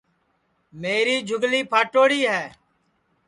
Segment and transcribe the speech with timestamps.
[0.81, 2.43] میری جھُگلی پھاٹوڑی ہے